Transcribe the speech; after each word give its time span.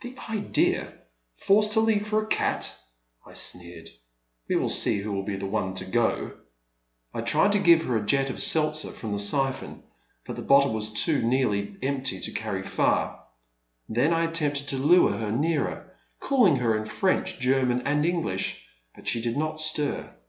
The 0.00 0.16
idea! 0.28 0.92
forced 1.36 1.74
to 1.74 1.80
leave 1.80 2.08
for 2.08 2.20
a 2.20 2.26
cat!" 2.26 2.74
I 3.24 3.34
sneered, 3.34 3.88
we 4.48 4.56
will 4.56 4.68
see 4.68 4.98
who 4.98 5.12
will 5.12 5.22
be 5.22 5.36
the 5.36 5.46
one 5.46 5.74
to 5.74 5.84
go!" 5.84 6.32
I 7.14 7.20
tried 7.20 7.52
to 7.52 7.60
give 7.60 7.84
her 7.84 7.96
a 7.96 8.04
jet 8.04 8.28
of 8.28 8.42
seltzer 8.42 8.90
from 8.90 9.12
the 9.12 9.20
siphon, 9.20 9.84
but 10.26 10.34
the 10.34 10.42
bottle 10.42 10.72
was 10.72 10.92
too 10.92 11.22
nearly 11.22 11.76
empty 11.84 12.18
to 12.22 12.32
carry 12.32 12.64
far. 12.64 13.26
Then 13.88 14.12
I 14.12 14.24
attempted 14.24 14.66
to 14.70 14.76
lure 14.76 15.12
her 15.12 15.30
nearer, 15.30 15.94
calling 16.18 16.56
her 16.56 16.76
in 16.76 16.86
French, 16.86 17.38
German, 17.38 17.82
and 17.82 18.04
English, 18.04 18.66
but 18.92 19.06
she 19.06 19.20
did 19.22 19.36
not 19.36 19.60
stir. 19.60 20.12